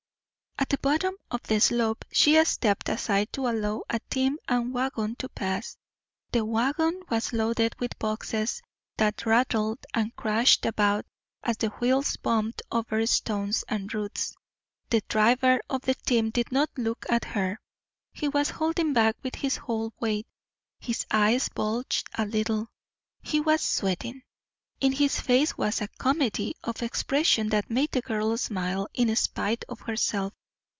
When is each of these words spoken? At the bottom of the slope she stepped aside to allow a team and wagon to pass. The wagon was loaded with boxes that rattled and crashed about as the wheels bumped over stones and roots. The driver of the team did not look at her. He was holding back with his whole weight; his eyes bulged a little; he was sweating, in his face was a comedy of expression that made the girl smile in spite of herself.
At 0.59 0.69
the 0.69 0.77
bottom 0.77 1.15
of 1.31 1.41
the 1.43 1.59
slope 1.59 2.05
she 2.11 2.41
stepped 2.45 2.87
aside 2.87 3.33
to 3.33 3.47
allow 3.47 3.83
a 3.89 3.99
team 4.11 4.37
and 4.47 4.71
wagon 4.73 5.15
to 5.15 5.27
pass. 5.27 5.75
The 6.31 6.45
wagon 6.45 7.01
was 7.09 7.33
loaded 7.33 7.77
with 7.79 7.97
boxes 7.97 8.61
that 8.97 9.25
rattled 9.25 9.79
and 9.93 10.15
crashed 10.15 10.67
about 10.67 11.05
as 11.43 11.57
the 11.57 11.69
wheels 11.69 12.15
bumped 12.17 12.61
over 12.71 13.05
stones 13.07 13.63
and 13.69 13.91
roots. 13.91 14.35
The 14.91 15.01
driver 15.09 15.61
of 15.67 15.81
the 15.81 15.95
team 15.95 16.29
did 16.29 16.51
not 16.51 16.69
look 16.77 17.07
at 17.09 17.25
her. 17.25 17.59
He 18.13 18.27
was 18.29 18.51
holding 18.51 18.93
back 18.93 19.17
with 19.23 19.35
his 19.35 19.57
whole 19.57 19.93
weight; 19.99 20.27
his 20.79 21.07
eyes 21.09 21.49
bulged 21.49 22.07
a 22.13 22.25
little; 22.25 22.67
he 23.23 23.39
was 23.41 23.61
sweating, 23.61 24.21
in 24.79 24.91
his 24.93 25.19
face 25.19 25.57
was 25.57 25.81
a 25.81 25.87
comedy 25.87 26.55
of 26.63 26.83
expression 26.83 27.49
that 27.49 27.71
made 27.71 27.91
the 27.91 28.01
girl 28.01 28.37
smile 28.37 28.87
in 28.93 29.13
spite 29.15 29.65
of 29.67 29.81
herself. 29.81 30.33